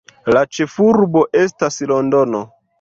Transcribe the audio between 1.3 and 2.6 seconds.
estas Londono.